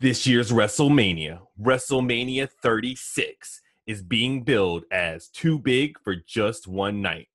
[0.00, 7.26] This year's WrestleMania, WrestleMania 36, is being billed as too big for just one night.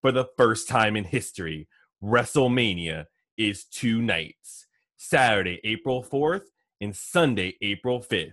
[0.00, 1.68] For the first time in history,
[2.02, 3.04] WrestleMania
[3.36, 4.66] is two nights
[4.96, 6.46] Saturday, April 4th,
[6.80, 8.32] and Sunday, April 5th.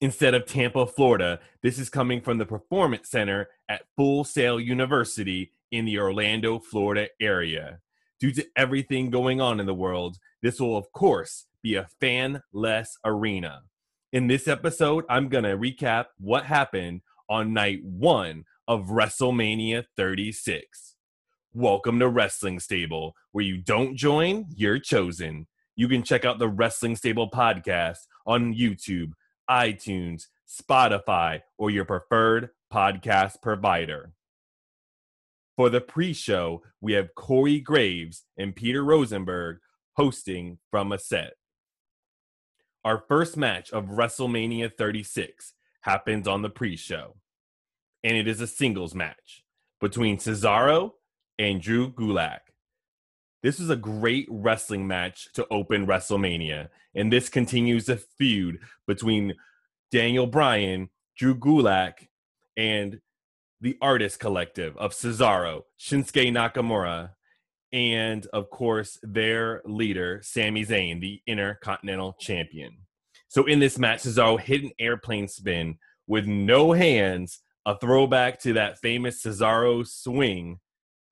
[0.00, 5.50] Instead of Tampa, Florida, this is coming from the Performance Center at Full Sail University
[5.72, 7.80] in the Orlando, Florida area.
[8.20, 12.40] Due to everything going on in the world, this will, of course, be a fan
[12.52, 13.62] less arena.
[14.12, 20.94] In this episode, I'm going to recap what happened on night one of WrestleMania 36.
[21.52, 25.48] Welcome to Wrestling Stable, where you don't join, you're chosen.
[25.74, 27.98] You can check out the Wrestling Stable podcast
[28.28, 29.10] on YouTube,
[29.50, 34.12] iTunes, Spotify, or your preferred podcast provider.
[35.56, 39.58] For the pre show, we have Corey Graves and Peter Rosenberg
[39.96, 41.32] hosting from a set.
[42.86, 47.16] Our first match of WrestleMania 36 happens on the pre show,
[48.04, 49.42] and it is a singles match
[49.80, 50.92] between Cesaro
[51.36, 52.42] and Drew Gulak.
[53.42, 59.34] This is a great wrestling match to open WrestleMania, and this continues the feud between
[59.90, 62.06] Daniel Bryan, Drew Gulak,
[62.56, 63.00] and
[63.60, 67.15] the Artist Collective of Cesaro, Shinsuke Nakamura,
[67.76, 72.78] and of course their leader, Sami Zayn, the Intercontinental Champion.
[73.28, 78.54] So in this match, Cesaro hit an airplane spin with no hands, a throwback to
[78.54, 80.58] that famous Cesaro swing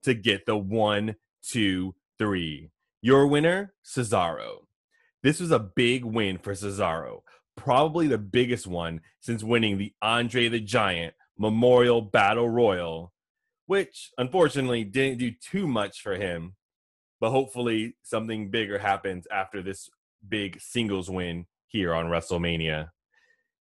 [0.05, 2.71] to get the one, two, three.
[3.03, 4.65] Your winner, Cesaro.
[5.23, 7.21] This was a big win for Cesaro,
[7.57, 13.13] probably the biggest one since winning the Andre the Giant Memorial Battle Royal,
[13.67, 16.55] which unfortunately didn't do too much for him.
[17.25, 19.89] But hopefully, something bigger happens after this
[20.29, 22.91] big singles win here on WrestleMania.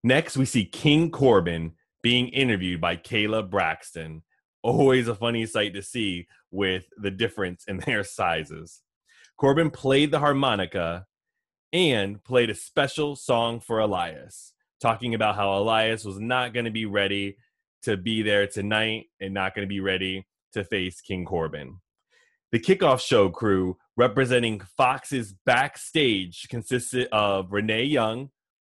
[0.02, 4.22] Next, we see King Corbin being interviewed by Kayla Braxton.
[4.62, 8.82] Always a funny sight to see with the difference in their sizes.
[9.38, 11.06] Corbin played the harmonica
[11.72, 16.70] and played a special song for Elias, talking about how Elias was not going to
[16.70, 17.38] be ready
[17.84, 21.80] to be there tonight and not going to be ready to face King Corbin.
[22.54, 28.30] The kickoff show crew representing Fox's backstage consisted of Renee Young,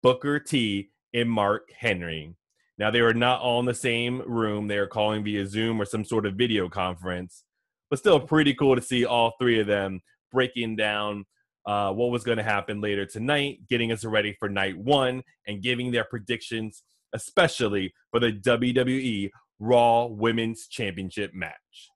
[0.00, 2.36] Booker T, and Mark Henry.
[2.78, 4.68] Now, they were not all in the same room.
[4.68, 7.42] They were calling via Zoom or some sort of video conference,
[7.90, 11.24] but still pretty cool to see all three of them breaking down
[11.66, 15.64] uh, what was going to happen later tonight, getting us ready for night one, and
[15.64, 21.90] giving their predictions especially for the WWE Raw Women's Championship match.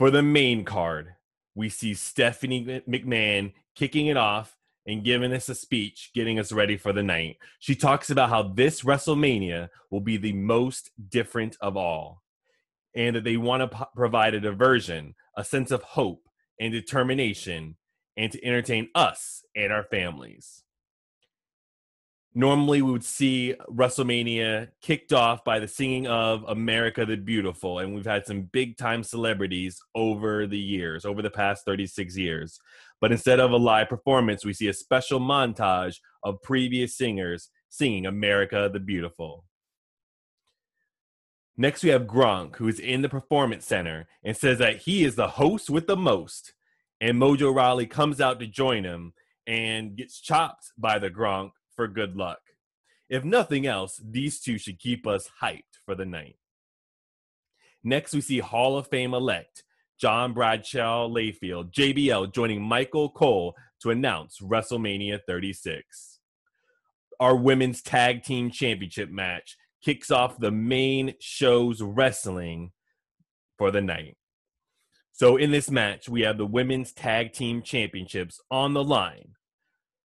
[0.00, 1.12] For the main card,
[1.54, 4.56] we see Stephanie McMahon kicking it off
[4.86, 7.36] and giving us a speech, getting us ready for the night.
[7.58, 12.22] She talks about how this WrestleMania will be the most different of all,
[12.96, 16.26] and that they want to p- provide a diversion, a sense of hope
[16.58, 17.76] and determination,
[18.16, 20.62] and to entertain us and our families
[22.34, 27.78] normally we would see WrestleMania kicked off by the singing of America the Beautiful.
[27.78, 32.60] And we've had some big time celebrities over the years, over the past 36 years.
[33.00, 38.06] But instead of a live performance, we see a special montage of previous singers singing
[38.06, 39.44] America the Beautiful.
[41.56, 45.16] Next, we have Gronk, who is in the Performance Center and says that he is
[45.16, 46.54] the host with the most.
[47.00, 49.14] And Mojo Rawley comes out to join him
[49.46, 52.40] and gets chopped by the Gronk for good luck.
[53.08, 56.36] If nothing else, these two should keep us hyped for the night.
[57.82, 59.64] Next, we see Hall of Fame elect
[60.00, 66.20] John Bradshaw Layfield, JBL, joining Michael Cole to announce WrestleMania 36.
[67.18, 72.72] Our women's tag team championship match kicks off the main show's wrestling
[73.58, 74.16] for the night.
[75.12, 79.34] So, in this match, we have the women's tag team championships on the line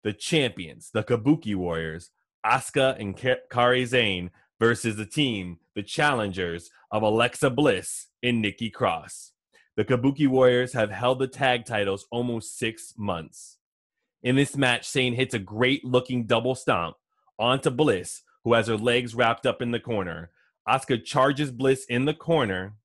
[0.03, 2.09] the champions, the Kabuki Warriors,
[2.45, 9.33] Asuka and Kairi Sane versus the team, the challengers of Alexa Bliss and Nikki Cross.
[9.77, 13.57] The Kabuki Warriors have held the tag titles almost six months.
[14.23, 16.95] In this match, Sane hits a great looking double stomp
[17.39, 20.31] onto Bliss, who has her legs wrapped up in the corner.
[20.67, 22.75] Asuka charges Bliss in the corner,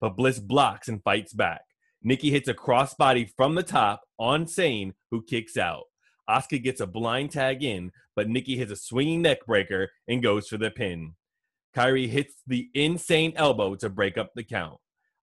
[0.00, 1.62] but Bliss blocks and fights back.
[2.02, 5.84] Nikki hits a crossbody from the top on Sane, who kicks out.
[6.28, 10.48] Asuka gets a blind tag in, but Nikki hits a swinging neck breaker and goes
[10.48, 11.14] for the pin.
[11.76, 14.78] Kairi hits the insane elbow to break up the count.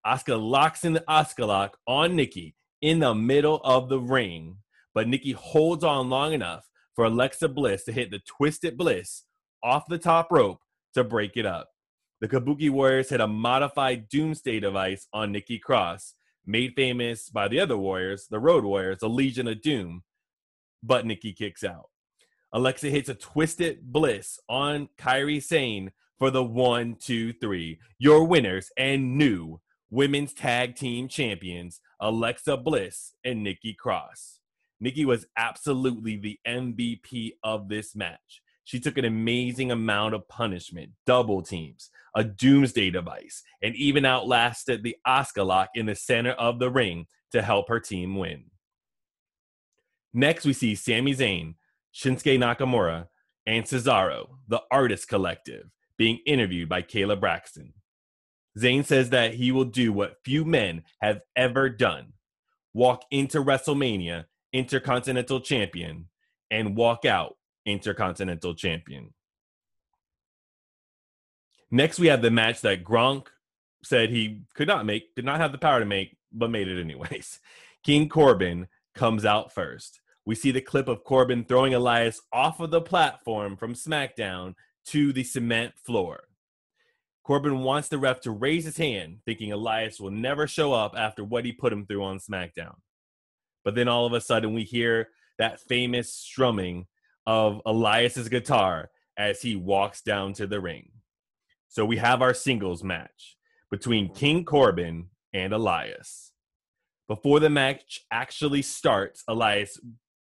[0.05, 4.57] Asuka locks in the Asuka lock on Nikki in the middle of the ring,
[4.93, 6.65] but Nikki holds on long enough
[6.95, 9.25] for Alexa Bliss to hit the Twisted Bliss
[9.63, 10.61] off the top rope
[10.93, 11.69] to break it up.
[12.21, 17.59] The Kabuki Warriors hit a modified Doomsday device on Nikki Cross, made famous by the
[17.59, 20.03] other Warriors, the Road Warriors, the Legion of Doom,
[20.83, 21.89] but Nikki kicks out.
[22.51, 27.79] Alexa hits a Twisted Bliss on Kairi Sane for the one, two, three.
[27.99, 29.61] Your winners and new
[29.91, 34.39] women's tag team champions, Alexa Bliss and Nikki Cross.
[34.79, 38.41] Nikki was absolutely the MVP of this match.
[38.63, 44.83] She took an amazing amount of punishment, double teams, a doomsday device, and even outlasted
[44.83, 48.45] the Asuka lock in the center of the ring to help her team win.
[50.13, 51.55] Next, we see Sami Zayn,
[51.93, 53.07] Shinsuke Nakamura,
[53.45, 57.73] and Cesaro, the Artist Collective, being interviewed by Kayla Braxton.
[58.57, 62.13] Zayn says that he will do what few men have ever done
[62.73, 66.07] walk into WrestleMania Intercontinental Champion
[66.51, 69.13] and walk out Intercontinental Champion.
[71.71, 73.27] Next, we have the match that Gronk
[73.83, 76.81] said he could not make, did not have the power to make, but made it
[76.81, 77.39] anyways.
[77.83, 78.67] King Corbin
[78.99, 80.01] comes out first.
[80.25, 84.55] We see the clip of Corbin throwing Elias off of the platform from SmackDown
[84.87, 86.25] to the cement floor.
[87.23, 91.23] Corbin wants the ref to raise his hand, thinking Elias will never show up after
[91.23, 92.75] what he put him through on SmackDown.
[93.63, 95.07] But then all of a sudden, we hear
[95.37, 96.87] that famous strumming
[97.25, 100.91] of Elias's guitar as he walks down to the ring.
[101.69, 103.37] So we have our singles match
[103.71, 106.28] between King Corbin and Elias.
[107.09, 109.79] Before the match actually starts, Elias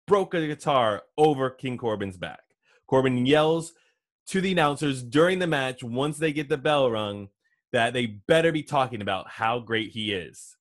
[0.06, 2.40] broke a guitar over King Corbin's back.
[2.86, 3.74] Corbin yells
[4.28, 7.28] to the announcers during the match once they get the bell rung
[7.74, 10.56] that they better be talking about how great he is.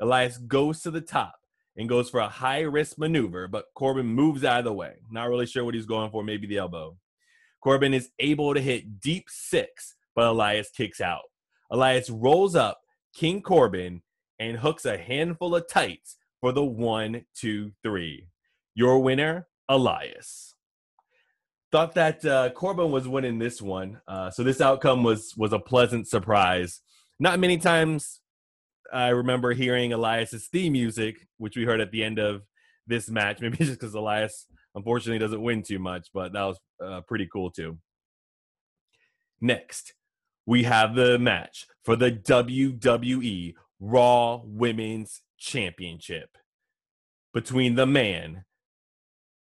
[0.00, 1.34] Elias goes to the top
[1.76, 4.94] and goes for a high risk maneuver, but Corbin moves out of the way.
[5.10, 6.96] Not really sure what he's going for, maybe the elbow.
[7.60, 11.24] Corbin is able to hit deep six, but Elias kicks out.
[11.68, 12.80] Elias rolls up
[13.12, 14.02] King Corbin
[14.38, 18.28] and hooks a handful of tights for the one, two, three.
[18.74, 20.54] Your winner, Elias
[21.70, 25.58] thought that uh, Corbin was winning this one, uh, so this outcome was was a
[25.58, 26.80] pleasant surprise.
[27.20, 28.20] Not many times
[28.92, 32.42] I remember hearing Elias's theme music, which we heard at the end of
[32.86, 33.40] this match.
[33.40, 37.50] Maybe just because Elias unfortunately doesn't win too much, but that was uh, pretty cool
[37.50, 37.78] too.
[39.40, 39.94] Next,
[40.46, 46.36] we have the match for the WWE Raw Women's Championship
[47.32, 48.44] between the man,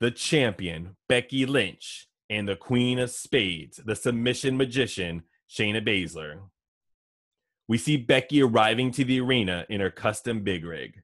[0.01, 6.41] the champion, Becky Lynch, and the Queen of Spades, the submission magician, Shayna Baszler.
[7.69, 11.01] We see Becky arriving to the arena in her custom big rig.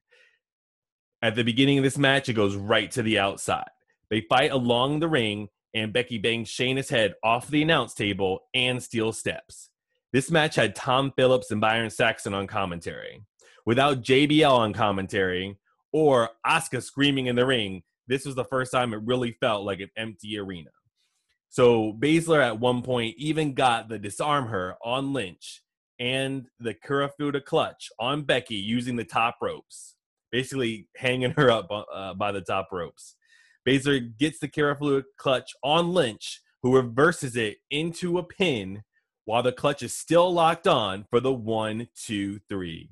[1.21, 3.69] At the beginning of this match, it goes right to the outside.
[4.09, 8.83] They fight along the ring, and Becky bangs Shayna's head off the announce table and
[8.83, 9.69] steals steps.
[10.13, 13.25] This match had Tom Phillips and Byron Saxton on commentary.
[13.65, 15.57] Without JBL on commentary
[15.91, 19.79] or Asuka screaming in the ring, this was the first time it really felt like
[19.79, 20.69] an empty arena.
[21.49, 25.63] So Baszler at one point even got the disarm her on Lynch
[25.97, 29.95] and the Kirifuda clutch on Becky using the top ropes,
[30.31, 33.15] basically hanging her up uh, by the top ropes.
[33.67, 38.83] Baszler gets the Kirifuda clutch on Lynch, who reverses it into a pin
[39.25, 42.89] while the clutch is still locked on for the one, two, three.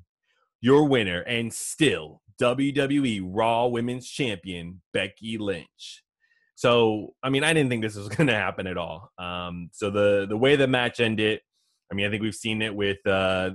[0.60, 6.02] Your winner and still WWE Raw Women's Champion, Becky Lynch.
[6.54, 9.10] So, I mean, I didn't think this was going to happen at all.
[9.18, 11.40] Um, so the the way the match ended,
[11.90, 13.50] I mean, I think we've seen it with uh,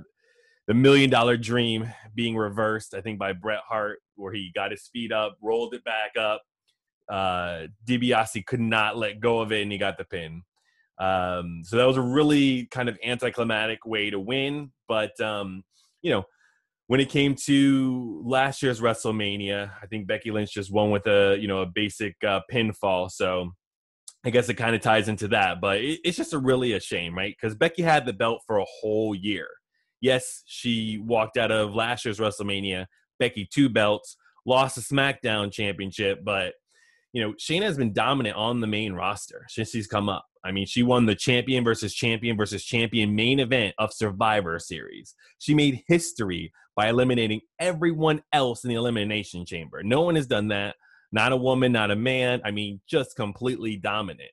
[0.66, 2.94] the Million Dollar Dream being reversed.
[2.94, 6.42] I think by Bret Hart, where he got his feet up, rolled it back up.
[7.10, 10.42] Uh, DiBiase could not let go of it, and he got the pin.
[11.00, 14.72] Um, so that was a really kind of anticlimactic way to win.
[14.88, 15.62] But um,
[16.02, 16.24] you know,
[16.88, 21.36] when it came to last year's WrestleMania, I think Becky Lynch just won with a
[21.40, 23.10] you know a basic uh, pinfall.
[23.10, 23.52] So
[24.24, 26.80] I guess it kind of ties into that, but it, it's just a really a
[26.80, 27.34] shame, right?
[27.40, 29.46] Because Becky had the belt for a whole year.
[30.00, 32.86] Yes, she walked out of last year's WrestleMania,
[33.18, 36.54] Becky two belts, lost the SmackDown Championship, but
[37.12, 40.24] you know Shayna has been dominant on the main roster since she's come up.
[40.44, 45.14] I mean, she won the champion versus champion versus champion main event of Survivor Series.
[45.38, 49.82] She made history by eliminating everyone else in the Elimination Chamber.
[49.82, 50.76] No one has done that.
[51.10, 52.40] Not a woman, not a man.
[52.44, 54.30] I mean, just completely dominant.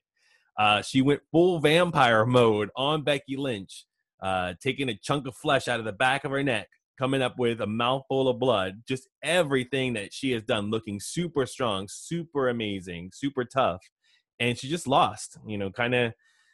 [0.58, 3.84] Uh, she went full vampire mode on Becky Lynch,
[4.22, 7.38] uh, taking a chunk of flesh out of the back of her neck, coming up
[7.38, 8.82] with a mouthful of blood.
[8.86, 13.80] Just everything that she has done looking super strong, super amazing, super tough
[14.40, 15.38] and she just lost.
[15.46, 16.12] You know, kind of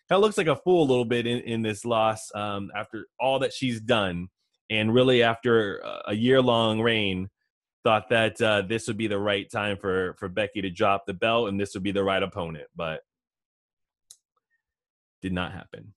[0.09, 3.07] kind of looks like a fool a little bit in, in this loss um, after
[3.21, 4.29] all that she's done,
[4.71, 7.29] and really after a year long reign,
[7.85, 11.15] thought that uh, this would be the right time for for Becky to drop the
[11.15, 13.01] belt, and this would be the right opponent, but
[15.21, 15.95] did not happen.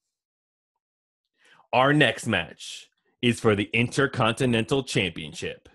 [1.73, 2.87] Our next match
[3.21, 5.67] is for the Intercontinental Championship,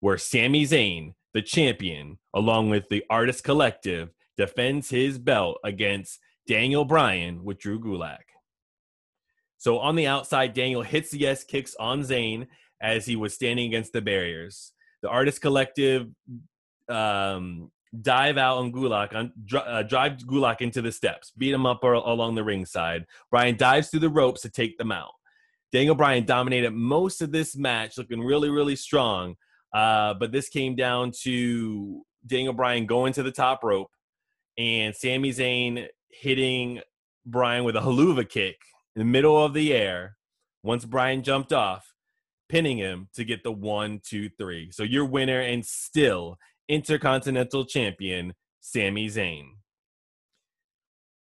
[0.00, 6.84] where Sami Zayn, the champion, along with the Artist Collective, defends his belt against Daniel
[6.84, 8.18] Bryan with Drew Gulak.
[9.58, 12.46] So on the outside, Daniel hits the S kicks on Zayn
[12.82, 14.72] as he was standing against the barriers.
[15.02, 16.08] The Artist Collective
[16.88, 17.70] um,
[18.02, 22.34] dive out on Gulak, on, uh, drive Gulak into the steps, beat him up along
[22.34, 23.06] the ringside.
[23.30, 25.12] Bryan dives through the ropes to take them out.
[25.72, 29.34] Daniel Bryan dominated most of this match, looking really, really strong.
[29.72, 33.90] Uh, but this came down to Daniel Bryan going to the top rope
[34.56, 36.80] and Sami Zayn hitting
[37.26, 38.56] Bryan with a Helluva kick
[38.94, 40.16] in the middle of the air
[40.62, 41.94] once Bryan jumped off,
[42.48, 44.70] pinning him to get the one, two, three.
[44.70, 49.48] So your winner and still Intercontinental Champion, Sami Zayn.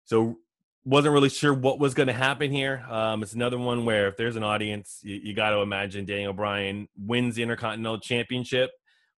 [0.04, 0.38] So
[0.84, 2.82] wasn't really sure what was going to happen here.
[2.88, 6.32] Um, it's another one where if there's an audience, you, you got to imagine Daniel
[6.32, 8.70] Bryan wins the Intercontinental Championship.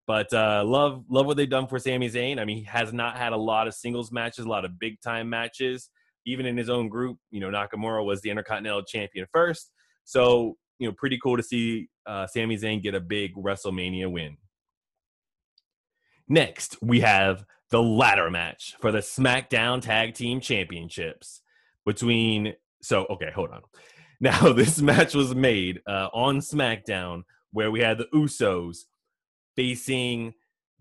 [0.09, 2.39] But uh, love love what they've done for Sami Zayn.
[2.39, 4.99] I mean, he has not had a lot of singles matches, a lot of big
[5.01, 5.91] time matches.
[6.25, 9.69] Even in his own group, you know, Nakamura was the Intercontinental Champion first.
[10.05, 14.37] So, you know, pretty cool to see uh, Sami Zayn get a big WrestleMania win.
[16.27, 21.41] Next, we have the ladder match for the SmackDown Tag Team Championships
[21.85, 22.55] between.
[22.81, 23.61] So, okay, hold on.
[24.21, 27.23] Now, this match was made uh, on SmackDown
[27.53, 28.79] where we had the Usos
[29.59, 30.33] facing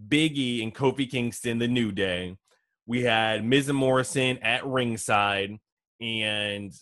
[0.09, 2.37] Biggie and Kofi Kingston, the New Day.
[2.87, 5.59] We had Miz and Morrison at ringside,
[6.01, 6.73] and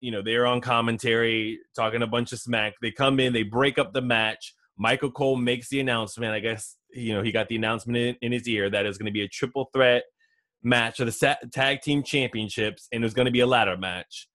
[0.00, 2.74] you know they're on commentary talking a bunch of smack.
[2.82, 4.54] They come in, they break up the match.
[4.76, 6.32] Michael Cole makes the announcement.
[6.32, 9.06] I guess you know he got the announcement in, in his ear that it's going
[9.06, 10.02] to be a triple threat
[10.64, 14.26] match for the tag team championships, and it was going to be a ladder match.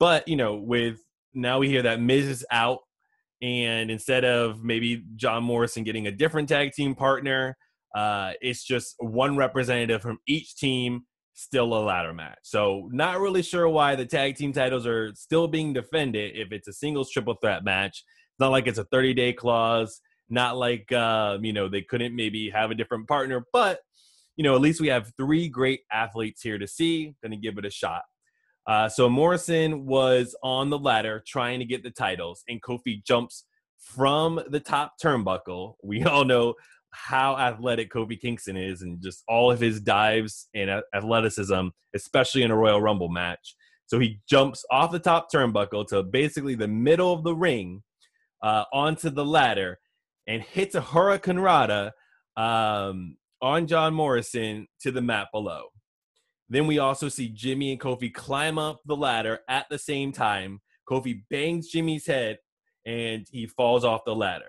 [0.00, 0.98] But you know, with
[1.32, 2.80] now we hear that Miz is out
[3.42, 7.56] and instead of maybe John Morrison getting a different tag team partner,
[7.94, 11.02] uh, it's just one representative from each team,
[11.34, 12.38] still a ladder match.
[12.42, 16.68] So, not really sure why the tag team titles are still being defended if it's
[16.68, 18.04] a singles triple threat match.
[18.30, 22.14] It's not like it's a 30 day clause, not like, uh, you know, they couldn't
[22.14, 23.80] maybe have a different partner, but,
[24.36, 27.14] you know, at least we have three great athletes here to see.
[27.22, 28.02] Gonna give it a shot.
[28.66, 33.44] Uh, so Morrison was on the ladder trying to get the titles, and Kofi jumps
[33.78, 35.74] from the top turnbuckle.
[35.84, 36.54] We all know
[36.90, 42.50] how athletic Kofi Kingston is, and just all of his dives and athleticism, especially in
[42.50, 43.56] a Royal Rumble match.
[43.86, 47.82] So he jumps off the top turnbuckle to basically the middle of the ring
[48.42, 49.78] uh, onto the ladder
[50.26, 51.90] and hits a hurricanrana
[52.36, 55.71] um, on John Morrison to the mat below.
[56.52, 60.60] Then we also see Jimmy and Kofi climb up the ladder at the same time.
[60.86, 62.40] Kofi bangs Jimmy's head
[62.84, 64.44] and he falls off the ladder.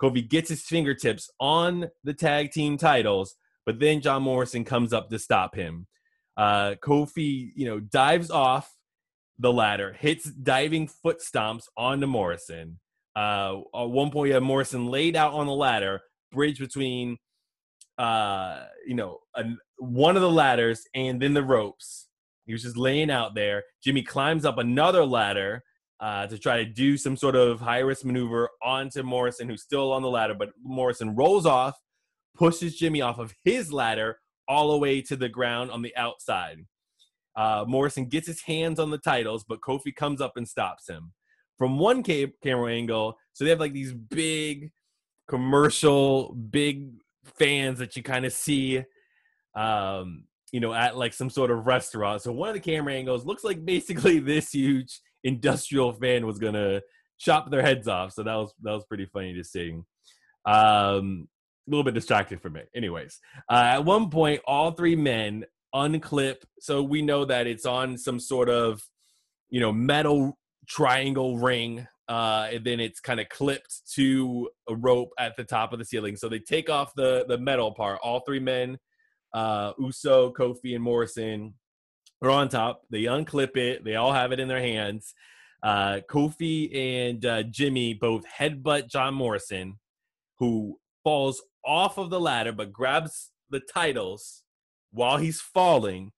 [0.00, 3.34] Kofi gets his fingertips on the tag team titles,
[3.66, 5.88] but then John Morrison comes up to stop him.
[6.36, 8.72] Uh, Kofi, you know, dives off
[9.40, 12.78] the ladder, hits diving foot stomps onto Morrison.
[13.16, 17.18] Uh, at one point, you have Morrison laid out on the ladder, bridge between
[18.00, 19.44] uh, you know, a,
[19.76, 22.08] one of the ladders and then the ropes.
[22.46, 23.62] He was just laying out there.
[23.84, 25.62] Jimmy climbs up another ladder
[26.00, 29.92] uh, to try to do some sort of high risk maneuver onto Morrison, who's still
[29.92, 30.32] on the ladder.
[30.32, 31.78] But Morrison rolls off,
[32.34, 36.64] pushes Jimmy off of his ladder all the way to the ground on the outside.
[37.36, 41.12] Uh, Morrison gets his hands on the titles, but Kofi comes up and stops him.
[41.58, 44.72] From one camera angle, so they have like these big
[45.28, 46.92] commercial, big
[47.36, 48.84] fans that you kind of see
[49.54, 52.22] um you know at like some sort of restaurant.
[52.22, 56.82] So one of the camera angles looks like basically this huge industrial fan was gonna
[57.18, 58.12] chop their heads off.
[58.12, 59.72] So that was that was pretty funny to see.
[60.44, 61.28] Um
[61.66, 62.68] a little bit distracted from it.
[62.74, 65.44] Anyways uh, at one point all three men
[65.74, 66.36] unclip.
[66.58, 68.82] So we know that it's on some sort of
[69.50, 75.12] you know metal triangle ring uh, and then it's kind of clipped to a rope
[75.18, 76.16] at the top of the ceiling.
[76.16, 78.00] So they take off the the metal part.
[78.02, 78.78] All three men,
[79.32, 81.54] uh, Uso, Kofi, and Morrison,
[82.20, 82.82] are on top.
[82.90, 83.84] They unclip it.
[83.84, 85.14] They all have it in their hands.
[85.62, 89.78] Uh, Kofi and uh, Jimmy both headbutt John Morrison,
[90.40, 94.42] who falls off of the ladder but grabs the titles
[94.90, 96.12] while he's falling.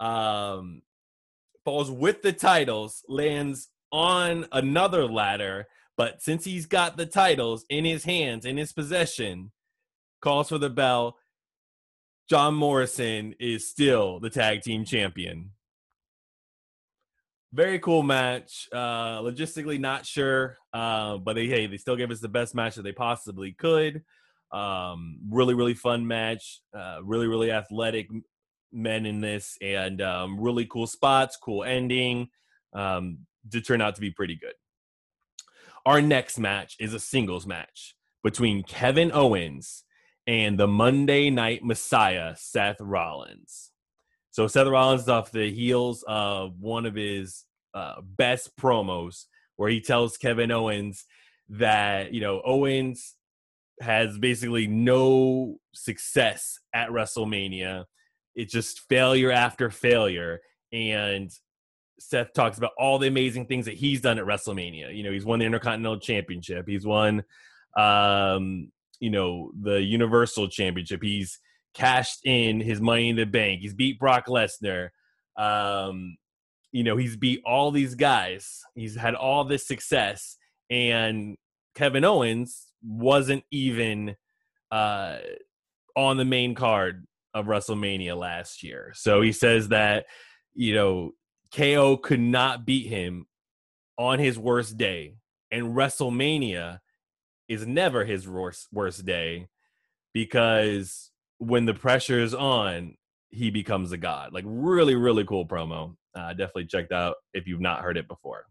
[0.00, 0.82] um,
[1.64, 7.84] falls with the titles, lands on another ladder, but since he's got the titles in
[7.84, 9.52] his hands, in his possession,
[10.22, 11.18] calls for the bell.
[12.30, 15.50] John Morrison is still the tag team champion.
[17.52, 18.68] Very cool match.
[18.72, 22.76] Uh, logistically, not sure, uh, but they, hey, they still gave us the best match
[22.76, 24.02] that they possibly could.
[24.52, 26.62] Um, really, really fun match.
[26.74, 28.08] Uh, really, really athletic
[28.72, 32.28] men in this, and um, really cool spots, cool ending.
[32.72, 33.18] Um,
[33.48, 34.54] did turn out to be pretty good.
[35.84, 39.84] Our next match is a singles match between Kevin Owens
[40.26, 43.72] and the Monday Night Messiah, Seth Rollins.
[44.30, 47.44] So Seth Rollins is off the heels of one of his
[47.74, 49.24] uh, best promos
[49.56, 51.04] where he tells Kevin Owens
[51.48, 53.14] that, you know, Owens
[53.80, 57.84] has basically no success at WrestleMania.
[58.34, 60.40] It's just failure after failure.
[60.72, 61.30] And
[62.08, 64.94] Seth talks about all the amazing things that he's done at WrestleMania.
[64.94, 66.66] You know, he's won the Intercontinental Championship.
[66.66, 67.24] He's won,
[67.76, 71.02] um, you know, the Universal Championship.
[71.02, 71.38] He's
[71.74, 73.60] cashed in his Money in the Bank.
[73.60, 74.90] He's beat Brock Lesnar.
[75.36, 76.16] Um,
[76.72, 78.60] you know, he's beat all these guys.
[78.74, 80.36] He's had all this success,
[80.70, 81.36] and
[81.74, 84.16] Kevin Owens wasn't even
[84.70, 85.18] uh,
[85.96, 88.92] on the main card of WrestleMania last year.
[88.94, 90.06] So he says that
[90.54, 91.12] you know
[91.54, 93.26] KO could not beat him
[93.98, 95.16] on his worst day,
[95.50, 96.80] and WrestleMania
[97.48, 99.48] is never his worst worst day
[100.14, 102.96] because when the pressure is on,
[103.30, 104.32] he becomes a god.
[104.32, 105.96] Like really, really cool promo.
[106.14, 108.44] Uh, definitely checked out if you've not heard it before.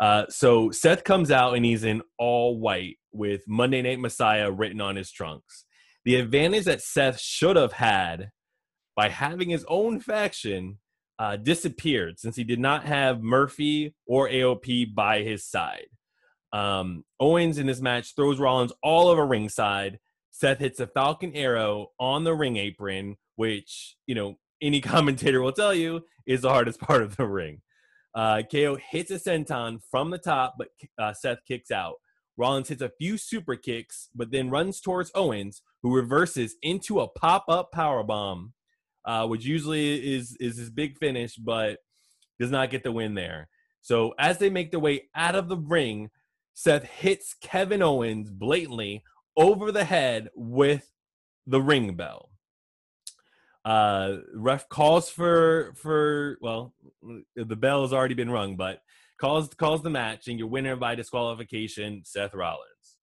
[0.00, 4.80] Uh, so Seth comes out and he's in all white with Monday Night Messiah written
[4.80, 5.64] on his trunks.
[6.04, 8.30] The advantage that Seth should have had
[8.96, 10.78] by having his own faction
[11.18, 15.86] uh, disappeared since he did not have Murphy or AOP by his side.
[16.52, 19.98] Um, Owens in this match throws Rollins all over ringside.
[20.30, 25.52] Seth hits a Falcon Arrow on the ring apron, which, you know, any commentator will
[25.52, 27.60] tell you is the hardest part of the ring.
[28.14, 31.94] Uh, KO hits a senton from the top, but uh, Seth kicks out.
[32.36, 37.08] Rollins hits a few super kicks, but then runs towards Owens, who reverses into a
[37.08, 38.52] pop-up power bomb
[39.04, 41.78] uh, which usually is is his big finish, but
[42.38, 43.48] does not get the win there.
[43.80, 46.10] So as they make their way out of the ring,
[46.54, 49.02] Seth hits Kevin Owens blatantly
[49.36, 50.90] over the head with
[51.46, 52.30] the ring bell.
[53.64, 56.74] Uh, ref calls for for well,
[57.34, 58.80] the bell has already been rung, but
[59.18, 62.98] calls calls the match, and your winner by disqualification, Seth Rollins.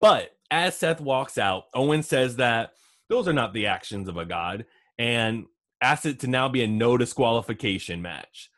[0.00, 2.72] But as Seth walks out, Owen says that
[3.10, 4.64] those are not the actions of a god,
[4.98, 5.44] and
[5.82, 8.48] asks it to now be a no disqualification match.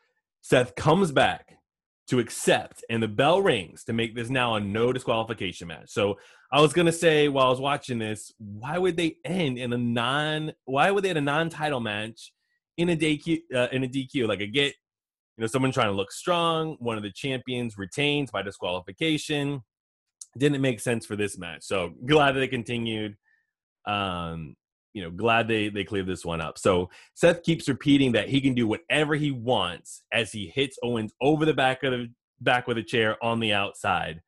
[0.41, 1.57] Seth comes back
[2.07, 5.89] to accept, and the bell rings to make this now a no disqualification match.
[5.89, 6.19] So
[6.51, 9.77] I was gonna say while I was watching this, why would they end in a
[9.77, 10.53] non?
[10.65, 12.31] Why would they have a non-title match
[12.77, 13.39] in a DQ?
[13.53, 14.75] Uh, in a DQ, like a get,
[15.37, 16.75] you know, someone trying to look strong.
[16.79, 19.61] One of the champions retains by disqualification.
[20.37, 21.63] Didn't make sense for this match.
[21.63, 23.15] So glad that they continued.
[23.85, 24.55] Um,
[24.93, 26.57] you know, glad they they cleared this one up.
[26.57, 31.13] So Seth keeps repeating that he can do whatever he wants as he hits Owens
[31.19, 34.21] over the back of the back with a chair on the outside.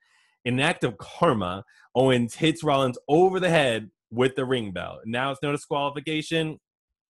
[0.43, 1.63] In an act of karma,
[1.95, 4.99] Owens hits Rollins over the head with the ring bell.
[5.05, 6.59] Now it's no disqualification.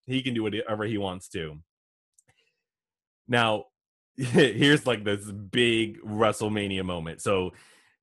[0.06, 1.60] He can do whatever he wants to.
[3.28, 3.66] Now,
[4.18, 7.22] here's like this big WrestleMania moment.
[7.22, 7.52] So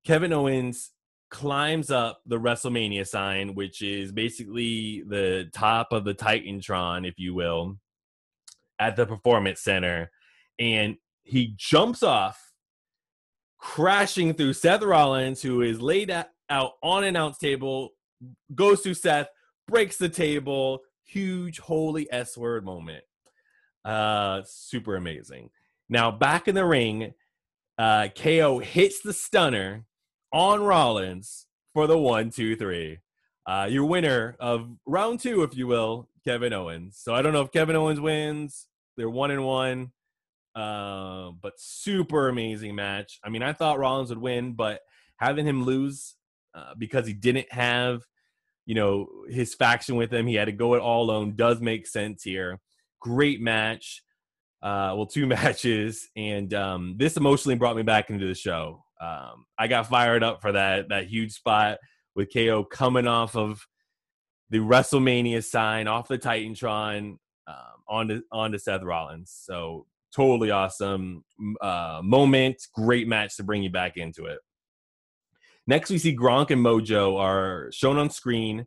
[0.04, 0.90] Kevin Owens
[1.32, 7.34] climbs up the WrestleMania sign, which is basically the top of the Titantron, if you
[7.34, 7.78] will,
[8.78, 10.10] at the Performance Center.
[10.58, 12.52] And he jumps off,
[13.58, 16.10] crashing through Seth Rollins, who is laid
[16.50, 17.94] out on an announce table,
[18.54, 19.28] goes through Seth,
[19.66, 20.82] breaks the table.
[21.04, 23.04] Huge holy S word moment.
[23.84, 25.48] Uh, super amazing.
[25.88, 27.14] Now, back in the ring,
[27.78, 29.86] uh, KO hits the stunner
[30.32, 32.98] on Rollins for the one, two, three.
[33.46, 36.98] Uh, your winner of round two, if you will, Kevin Owens.
[37.02, 38.66] So I don't know if Kevin Owens wins.
[38.96, 39.92] They're one and one.
[40.54, 43.18] Uh, but super amazing match.
[43.24, 44.80] I mean, I thought Rollins would win, but
[45.16, 46.14] having him lose
[46.54, 48.02] uh, because he didn't have,
[48.66, 51.34] you know, his faction with him, he had to go it all alone.
[51.36, 52.60] Does make sense here.
[53.00, 54.02] Great match.
[54.62, 59.46] Uh, well, two matches, and um, this emotionally brought me back into the show um,
[59.58, 61.78] I got fired up for that that huge spot
[62.14, 63.66] with KO coming off of
[64.50, 67.56] the WrestleMania sign off the Titantron um,
[67.88, 69.32] onto onto Seth Rollins.
[69.34, 71.24] So totally awesome
[71.60, 74.38] uh, moment, great match to bring you back into it.
[75.66, 78.66] Next, we see Gronk and Mojo are shown on screen.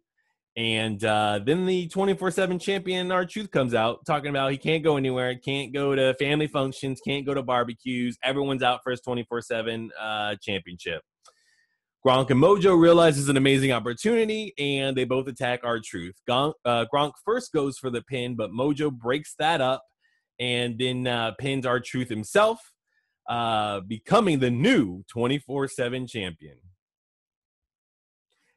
[0.58, 4.96] And uh, then the 24 7 champion, R-Truth, comes out talking about he can't go
[4.96, 8.18] anywhere, can't go to family functions, can't go to barbecues.
[8.24, 9.92] Everyone's out for his 24 uh, 7
[10.42, 11.02] championship.
[12.06, 16.16] Gronk and Mojo realize it's an amazing opportunity and they both attack R-Truth.
[16.30, 19.82] Gronk, uh, Gronk first goes for the pin, but Mojo breaks that up
[20.40, 22.60] and then uh, pins R-Truth himself,
[23.28, 26.58] uh, becoming the new 24 7 champion.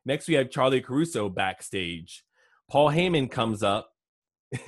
[0.08, 2.24] Next, we have Charly Caruso backstage.
[2.70, 3.90] Paul Heyman comes up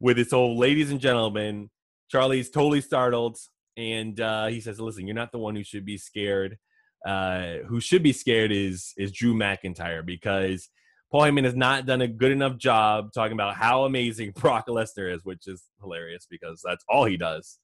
[0.00, 1.68] with his whole ladies and gentlemen.
[2.08, 3.38] Charly's totally startled,
[3.76, 6.58] and uh, he says, "Listen, you're not the one who should be scared.
[7.04, 10.68] Uh, who should be scared is is Drew McIntyre because
[11.10, 15.12] Paul Heyman has not done a good enough job talking about how amazing Brock Lesnar
[15.12, 17.58] is, which is hilarious because that's all he does.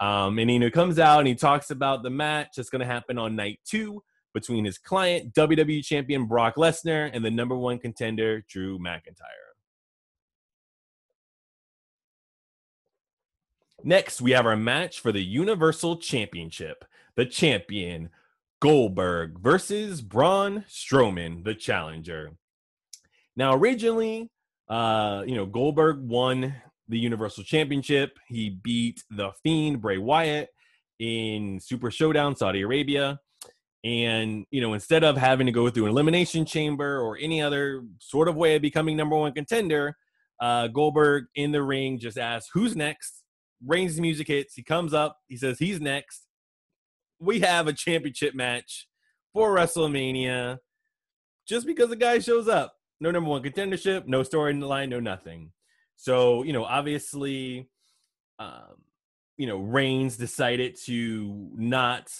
[0.00, 3.16] Um, and he comes out and he talks about the match that's going to happen
[3.16, 8.44] on night two between his client, WWE Champion Brock Lesnar, and the number one contender,
[8.48, 9.52] Drew McIntyre.
[13.84, 16.84] Next, we have our match for the Universal Championship.
[17.16, 18.10] The champion,
[18.60, 22.32] Goldberg, versus Braun Strowman, the challenger.
[23.36, 24.30] Now, originally,
[24.68, 26.54] uh, you know, Goldberg won
[26.88, 28.18] the Universal Championship.
[28.28, 30.50] He beat The Fiend, Bray Wyatt,
[30.98, 33.18] in Super Showdown, Saudi Arabia.
[33.84, 37.82] And, you know, instead of having to go through an elimination chamber or any other
[37.98, 39.96] sort of way of becoming number one contender,
[40.40, 43.22] uh, Goldberg in the ring just asks, Who's next?
[43.64, 44.54] Reigns' music hits.
[44.54, 45.18] He comes up.
[45.28, 46.26] He says, He's next.
[47.18, 48.88] We have a championship match
[49.32, 50.58] for WrestleMania
[51.46, 52.74] just because the guy shows up.
[53.00, 55.52] No number one contendership, no story in the line, no nothing.
[55.96, 57.68] So, you know, obviously,
[58.38, 58.82] um,
[59.36, 62.12] you know, Reigns decided to not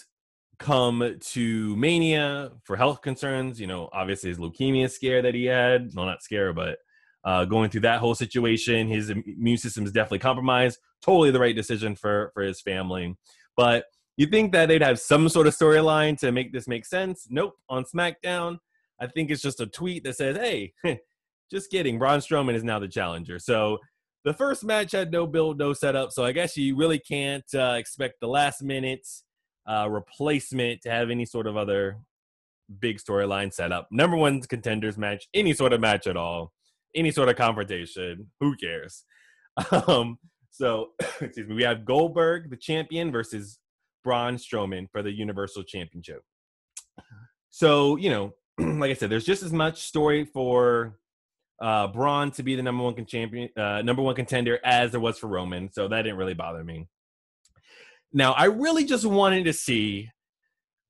[0.63, 3.59] come to Mania for health concerns.
[3.59, 5.91] You know, obviously his leukemia scare that he had.
[5.93, 6.77] Well, not scare, but
[7.25, 10.79] uh, going through that whole situation, his immune system is definitely compromised.
[11.03, 13.15] Totally the right decision for for his family.
[13.57, 17.27] But you think that they'd have some sort of storyline to make this make sense?
[17.29, 17.55] Nope.
[17.69, 18.57] On SmackDown,
[19.01, 20.73] I think it's just a tweet that says, "Hey,
[21.51, 21.99] just kidding.
[21.99, 23.79] Braun Strowman is now the challenger." So
[24.23, 26.13] the first match had no build, no setup.
[26.13, 29.25] So I guess you really can't uh, expect the last minutes
[29.67, 31.97] uh, replacement to have any sort of other
[32.79, 33.87] big storyline set up.
[33.91, 36.51] Number one contenders match, any sort of match at all,
[36.95, 38.31] any sort of confrontation.
[38.39, 39.03] Who cares?
[39.87, 40.17] Um,
[40.49, 41.55] so, excuse me.
[41.55, 43.59] We have Goldberg, the champion, versus
[44.03, 46.21] Braun Strowman for the Universal Championship.
[47.49, 50.97] So, you know, like I said, there's just as much story for
[51.61, 55.17] uh, Braun to be the number one champion, uh, number one contender as there was
[55.17, 55.71] for Roman.
[55.71, 56.87] So that didn't really bother me.
[58.13, 60.09] Now, I really just wanted to see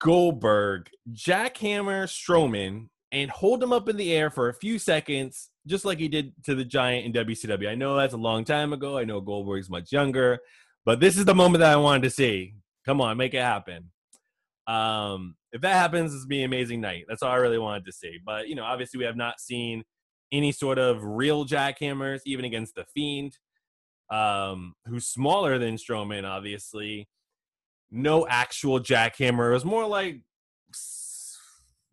[0.01, 5.85] Goldberg jackhammer Strowman and hold him up in the air for a few seconds, just
[5.85, 7.69] like he did to the Giant in WCW.
[7.69, 8.97] I know that's a long time ago.
[8.97, 10.39] I know Goldberg's much younger,
[10.83, 12.55] but this is the moment that I wanted to see.
[12.85, 13.91] Come on, make it happen.
[14.67, 17.05] Um, if that happens, it's be an amazing night.
[17.07, 18.17] That's all I really wanted to see.
[18.25, 19.83] But you know, obviously, we have not seen
[20.33, 23.37] any sort of real jackhammers, even against the Fiend
[24.09, 27.07] um, who's smaller than Strowman, obviously.
[27.91, 29.49] No actual jackhammer.
[29.49, 30.21] It was more like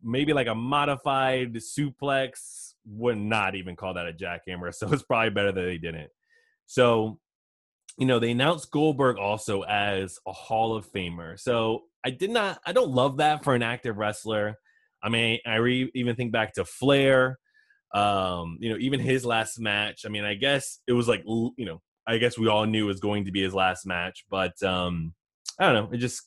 [0.02, 2.72] maybe like a modified suplex.
[2.86, 4.74] Would not even call that a jackhammer.
[4.74, 6.10] So it's probably better that they didn't.
[6.66, 7.18] So,
[7.98, 11.38] you know, they announced Goldberg also as a Hall of Famer.
[11.38, 14.56] So I did not, I don't love that for an active wrestler.
[15.02, 17.38] I mean, I re- even think back to Flair.
[17.92, 20.02] Um, you know, even his last match.
[20.06, 22.98] I mean, I guess it was like, you know, I guess we all knew was
[22.98, 25.14] going to be his last match, but um,
[25.60, 25.94] I don't know.
[25.94, 26.22] It just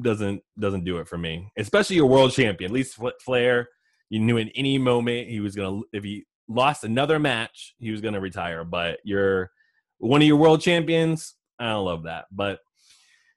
[0.00, 1.50] doesn't doesn't do it for me.
[1.58, 2.70] Especially a world champion.
[2.70, 3.68] At least Flair,
[4.10, 8.00] you knew in any moment he was gonna if he lost another match, he was
[8.00, 8.62] gonna retire.
[8.62, 9.50] But you're
[9.98, 11.34] one of your world champions.
[11.58, 12.60] I don't love that, but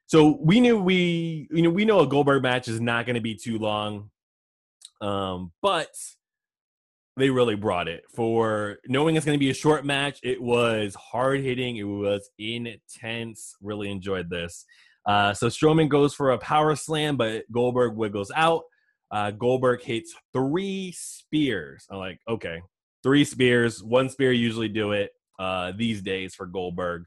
[0.06, 3.22] so we knew we you know we know a Goldberg match is not going to
[3.22, 4.12] be too long,
[5.02, 5.90] um, but
[7.18, 10.20] they really brought it for knowing it's going to be a short match.
[10.24, 11.78] It was hard hitting.
[11.78, 13.56] It was intense.
[13.62, 14.66] Really enjoyed this.
[15.06, 18.64] Uh, so Strowman goes for a power slam, but Goldberg wiggles out.
[19.12, 21.86] Uh, Goldberg hits three spears.
[21.92, 22.62] I'm like, okay,
[23.04, 23.84] three spears.
[23.84, 27.06] One spear usually do it uh, these days for Goldberg.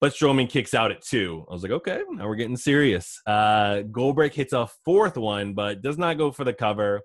[0.00, 1.46] But Strowman kicks out at two.
[1.48, 3.20] I was like, okay, now we're getting serious.
[3.24, 7.02] Uh, Goldberg hits a fourth one, but does not go for the cover.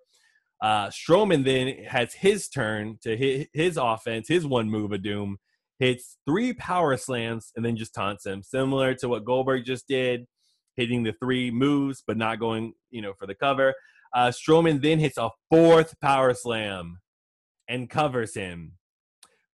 [0.62, 5.38] Uh, Strowman then has his turn to hit his offense, his one move of doom,
[5.80, 10.26] hits three power slams and then just taunts him, similar to what Goldberg just did,
[10.76, 13.76] hitting the three moves but not going, you know, for the cover.
[14.14, 17.00] Uh, Strowman then hits a fourth power slam
[17.68, 18.74] and covers him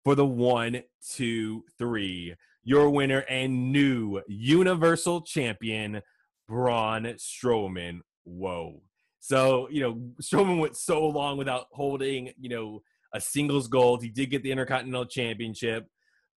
[0.04, 0.84] for the one,
[1.16, 2.36] two, three.
[2.64, 6.02] Your winner and new Universal Champion,
[6.48, 8.00] Braun Strowman.
[8.24, 8.82] Whoa.
[9.24, 12.82] So, you know, Strowman went so long without holding, you know,
[13.14, 14.04] a singles gold.
[14.04, 15.88] He did get the Intercontinental Championship,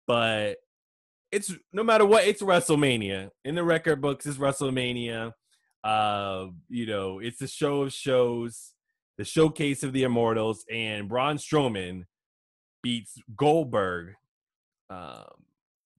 [0.07, 0.59] but
[1.33, 3.31] it's no matter what, it's WrestleMania.
[3.45, 5.33] In the record books, it's WrestleMania.
[5.83, 8.75] Uh, you know, it's the show of shows,
[9.19, 12.05] the showcase of the immortals, and Braun Strowman
[12.85, 14.15] beats Goldberg
[14.91, 15.25] um,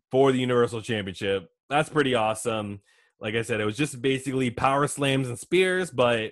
[0.10, 1.50] for the Universal Championship.
[1.70, 2.80] That's pretty awesome.
[3.20, 6.32] Like I said, it was just basically power slams and spears, but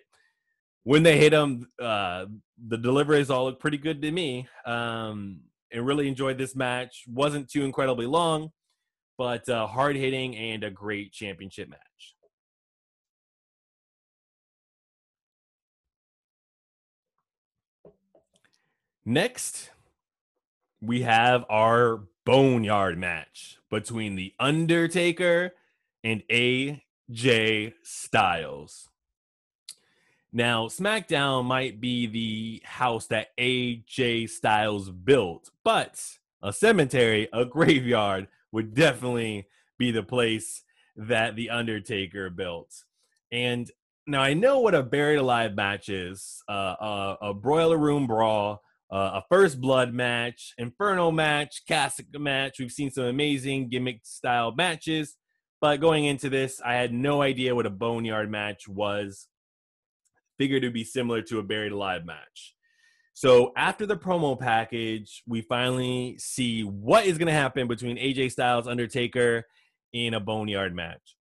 [0.86, 2.26] when they hit them, uh,
[2.67, 4.48] the deliveries all look pretty good to me.
[4.65, 5.41] Um,
[5.76, 7.04] and really enjoyed this match.
[7.08, 8.52] wasn't too incredibly long,
[9.17, 11.80] but uh, hard hitting and a great championship match.
[19.06, 19.69] Next,
[20.82, 25.52] we have our boneyard match between The Undertaker
[26.04, 28.89] and AJ Styles.
[30.36, 36.04] Now, SmackDown might be the house that AJ Styles built, but
[36.43, 39.48] a cemetery, a graveyard would definitely
[39.80, 40.63] be the place
[40.98, 42.84] that The Undertaker built.
[43.32, 43.71] And
[44.08, 48.62] now I know what a buried alive match is uh, a, a boiler room brawl
[48.91, 52.60] uh, a first blood match, inferno match, casket match.
[52.60, 55.15] We've seen some amazing gimmick style matches,
[55.62, 59.28] but going into this, I had no idea what a boneyard match was.
[60.38, 62.56] Figured it'd be similar to a buried alive match.
[63.13, 68.34] So after the promo package, we finally see what is going to happen between AJ
[68.34, 69.45] Styles Undertaker
[69.93, 71.15] in a boneyard match.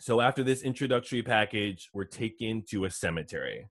[0.00, 3.68] So after this introductory package, we're taken to a cemetery.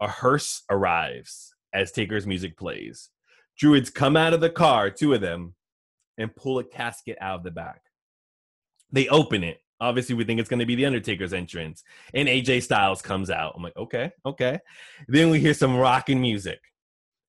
[0.00, 3.10] A hearse arrives as Taker's music plays.
[3.58, 5.54] Druids come out of the car, two of them,
[6.16, 7.82] and pull a casket out of the back.
[8.90, 9.60] They open it.
[9.80, 11.82] Obviously, we think it's going to be the Undertaker's entrance.
[12.12, 13.54] And AJ Styles comes out.
[13.56, 14.58] I'm like, okay, okay.
[15.08, 16.60] Then we hear some rocking music.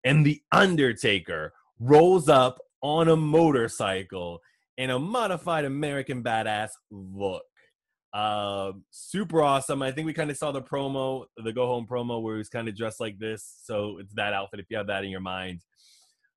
[0.03, 4.41] And the Undertaker rolls up on a motorcycle
[4.77, 7.43] in a modified American badass look.
[8.13, 9.81] Uh, super awesome.
[9.81, 12.49] I think we kind of saw the promo, the go home promo, where he was
[12.49, 13.59] kind of dressed like this.
[13.63, 15.61] So it's that outfit if you have that in your mind.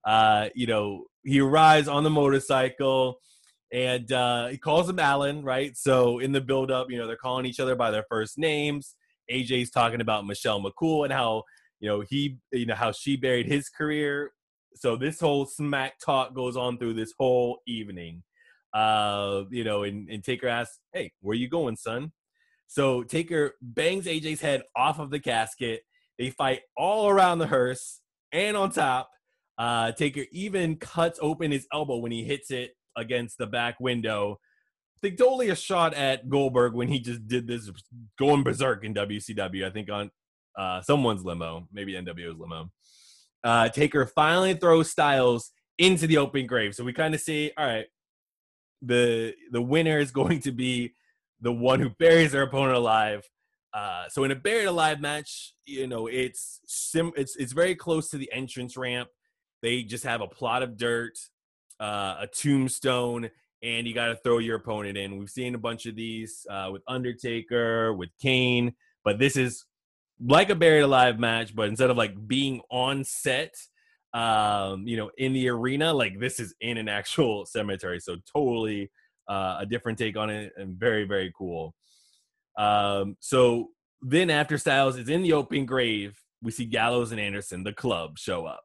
[0.04, 3.18] Uh, you know, he arrives on the motorcycle
[3.74, 5.76] and uh, he calls him Alan, right?
[5.76, 8.94] So in the build up, you know, they're calling each other by their first names.
[9.30, 11.42] AJ's talking about Michelle McCool and how,
[11.80, 14.30] you know, he, you know, how she buried his career.
[14.74, 18.22] So this whole smack talk goes on through this whole evening
[18.74, 22.12] uh, you know, and, and Taker asks, Hey, where you going, son?
[22.66, 25.82] So Taker bangs AJ's head off of the casket.
[26.18, 28.00] They fight all around the hearse
[28.32, 29.10] and on top.
[29.56, 34.38] Uh, Taker even cuts open his elbow when he hits it against the back window.
[34.96, 37.70] I think totally a shot at Goldberg when he just did this
[38.18, 39.66] going berserk in WCW.
[39.66, 40.10] I think on
[40.56, 42.70] uh, someone's limo, maybe NWO's limo.
[43.42, 46.74] Uh, Taker finally throws Styles into the open grave.
[46.74, 47.86] So we kind of see, all right,
[48.82, 50.94] the the winner is going to be
[51.40, 53.28] the one who buries their opponent alive.
[53.72, 58.08] Uh, so in a buried alive match, you know it's sim it's it's very close
[58.10, 59.08] to the entrance ramp.
[59.62, 61.18] They just have a plot of dirt,
[61.80, 63.30] uh, a tombstone,
[63.62, 65.18] and you got to throw your opponent in.
[65.18, 69.64] We've seen a bunch of these uh, with Undertaker, with Kane, but this is
[70.24, 73.54] like a buried alive match, but instead of like being on set,
[74.14, 75.92] um, you know, in the arena.
[75.92, 78.90] Like this is in an actual cemetery, so totally
[79.28, 81.74] uh, a different take on it, and very very cool.
[82.56, 87.64] Um, so then after Styles is in the open grave, we see Gallows and Anderson,
[87.64, 88.62] the club, show up.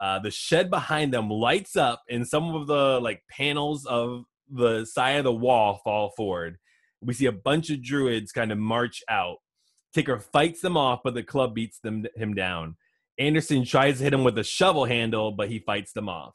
[0.00, 4.84] Uh, the shed behind them lights up, and some of the like panels of the
[4.84, 6.58] side of the wall fall forward.
[7.00, 9.38] We see a bunch of druids kind of march out.
[9.92, 12.76] Taker fights them off, but the club beats them him down.
[13.18, 16.34] Anderson tries to hit him with a shovel handle, but he fights them off.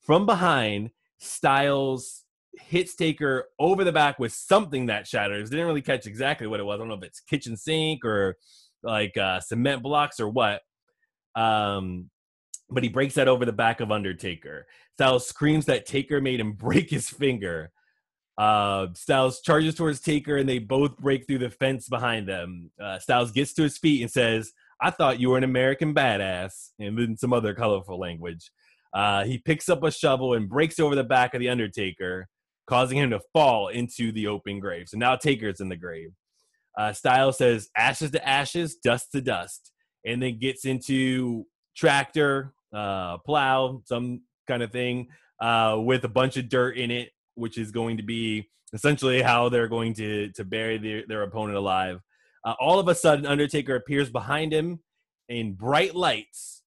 [0.00, 2.24] From behind, Styles
[2.60, 5.50] hits Taker over the back with something that shatters.
[5.50, 6.74] Didn't really catch exactly what it was.
[6.74, 8.36] I don't know if it's kitchen sink or
[8.82, 10.60] like uh, cement blocks or what.
[11.34, 12.10] Um,
[12.72, 14.66] but he breaks that over the back of Undertaker.
[14.94, 17.70] Styles screams that Taker made him break his finger.
[18.38, 22.70] Uh, Styles charges towards Taker and they both break through the fence behind them.
[22.82, 26.70] Uh, Styles gets to his feet and says, I thought you were an American badass,
[26.80, 28.50] and then some other colorful language.
[28.92, 32.26] Uh, he picks up a shovel and breaks over the back of the Undertaker,
[32.66, 34.88] causing him to fall into the open grave.
[34.88, 36.10] So now Taker's in the grave.
[36.76, 39.70] Uh, Styles says, ashes to ashes, dust to dust,
[40.04, 45.08] and then gets into tractor, uh, plow, some kind of thing,
[45.40, 49.48] uh, with a bunch of dirt in it, which is going to be essentially how
[49.48, 52.00] they're going to to bury their, their opponent alive.
[52.44, 54.80] Uh, all of a sudden, Undertaker appears behind him
[55.28, 56.62] in bright lights,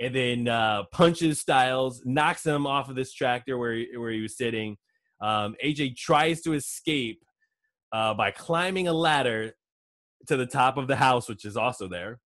[0.00, 4.20] and then uh, punches Styles, knocks him off of this tractor where he, where he
[4.20, 4.76] was sitting.
[5.20, 7.22] Um, AJ tries to escape
[7.92, 9.52] uh, by climbing a ladder
[10.28, 12.20] to the top of the house, which is also there.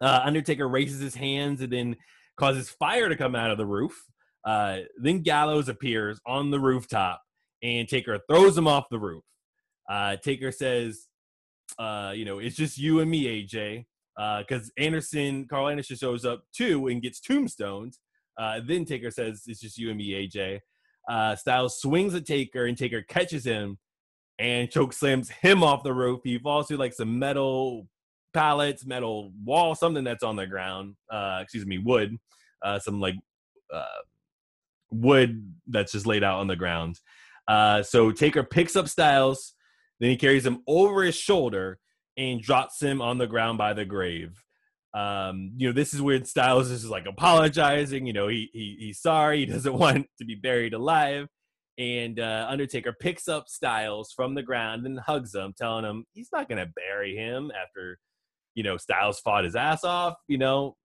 [0.00, 1.96] Uh, Undertaker raises his hands and then
[2.36, 3.94] causes fire to come out of the roof.
[4.44, 7.22] Uh, then Gallows appears on the rooftop
[7.62, 9.24] and Taker throws him off the roof.
[9.88, 11.06] Uh, Taker says,
[11.78, 13.86] uh, you know, it's just you and me, AJ.
[14.16, 17.98] Because uh, Anderson, Karl Anderson shows up too and gets tombstones.
[18.38, 20.60] Uh, then Taker says, it's just you and me, AJ.
[21.08, 23.78] Uh, Styles swings at Taker and Taker catches him
[24.38, 26.20] and choke slams him off the roof.
[26.24, 27.88] He falls through like some metal
[28.34, 30.96] pallets, metal wall, something that's on the ground.
[31.10, 32.16] Uh, excuse me, wood.
[32.62, 33.14] Uh, some like
[33.72, 33.84] uh,
[34.90, 37.00] wood that's just laid out on the ground.
[37.46, 39.54] Uh, so Taker picks up Styles,
[40.00, 41.78] then he carries him over his shoulder
[42.16, 44.42] and drops him on the ground by the grave.
[44.94, 48.06] Um, you know, this is where Styles is like apologizing.
[48.06, 49.40] You know, he, he he's sorry.
[49.40, 51.28] He doesn't want to be buried alive.
[51.76, 56.28] And uh, Undertaker picks up Styles from the ground and hugs him, telling him he's
[56.32, 57.98] not going to bury him after,
[58.54, 60.14] you know, Styles fought his ass off.
[60.28, 60.76] You know,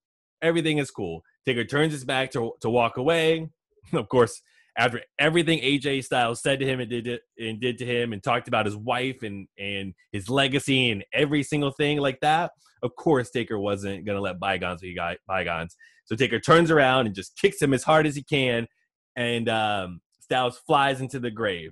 [0.41, 1.21] everything is cool.
[1.45, 3.49] Taker turns his back to to walk away.
[3.91, 4.39] Of course,
[4.77, 8.21] after everything AJ Styles said to him and did to, and did to him and
[8.21, 12.51] talked about his wife and and his legacy and every single thing like that,
[12.83, 14.95] of course Taker wasn't gonna let bygones be
[15.27, 15.75] bygones.
[16.05, 18.67] So Taker turns around and just kicks him as hard as he can,
[19.15, 21.71] and um, Styles flies into the grave.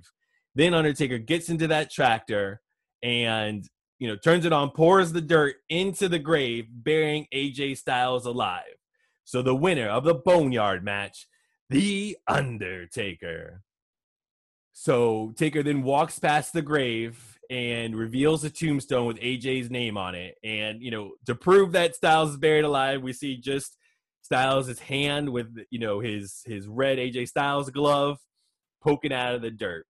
[0.54, 2.60] Then Undertaker gets into that tractor
[3.02, 3.64] and
[3.98, 8.76] you know turns it on, pours the dirt into the grave, burying AJ Styles alive.
[9.24, 11.26] So the winner of the Boneyard match
[11.70, 13.62] the Undertaker.
[14.72, 20.14] So Taker then walks past the grave and reveals a tombstone with AJ's name on
[20.14, 20.36] it.
[20.44, 23.76] And, you know, to prove that Styles is buried alive, we see just
[24.22, 28.18] Styles' hand with, you know, his his red AJ Styles glove
[28.82, 29.86] poking out of the dirt.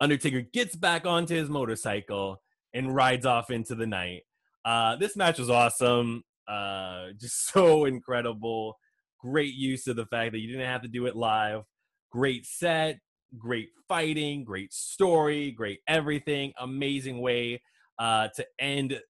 [0.00, 2.42] Undertaker gets back onto his motorcycle
[2.74, 4.22] and rides off into the night.
[4.64, 6.24] Uh, this match was awesome.
[6.46, 8.76] Uh, just so incredible.
[9.20, 11.62] Great use of the fact that you didn't have to do it live.
[12.10, 12.98] Great set,
[13.38, 16.52] great fighting, great story, great everything.
[16.58, 17.62] Amazing way
[17.98, 19.00] uh, to end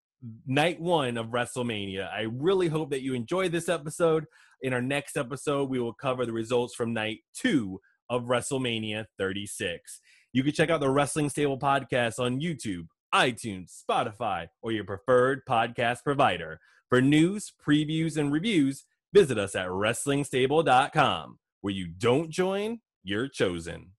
[0.46, 2.10] night one of WrestleMania.
[2.12, 4.24] I really hope that you enjoyed this episode.
[4.62, 10.00] In our next episode, we will cover the results from night two of WrestleMania 36.
[10.32, 15.42] You can check out the Wrestling Stable podcast on YouTube, iTunes, Spotify, or your preferred
[15.48, 16.58] podcast provider.
[16.90, 21.38] For news, previews, and reviews, visit us at WrestlingStable.com.
[21.60, 23.92] Where you don't join, you're chosen.